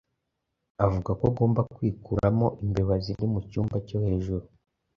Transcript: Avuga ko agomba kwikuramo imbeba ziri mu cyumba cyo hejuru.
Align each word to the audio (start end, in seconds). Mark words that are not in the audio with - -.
Avuga 0.85 1.09
ko 1.19 1.23
agomba 1.31 1.61
kwikuramo 1.75 2.47
imbeba 2.63 2.95
ziri 3.03 3.25
mu 3.33 3.39
cyumba 3.49 3.75
cyo 3.87 3.97
hejuru. 4.05 4.45